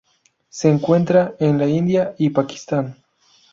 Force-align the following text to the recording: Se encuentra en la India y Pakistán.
Se 0.49 0.67
encuentra 0.67 1.35
en 1.37 1.59
la 1.59 1.67
India 1.67 2.15
y 2.17 2.31
Pakistán. 2.31 2.95